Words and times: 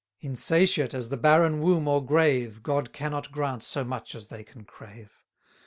Insatiate 0.19 0.95
as 0.95 1.09
the 1.09 1.15
barren 1.15 1.59
womb 1.61 1.87
or 1.87 2.03
grave, 2.03 2.63
God 2.63 2.91
cannot 2.91 3.31
grant 3.31 3.61
so 3.61 3.83
much 3.83 4.15
as 4.15 4.29
they 4.29 4.43
can 4.43 4.63
crave. 4.65 5.11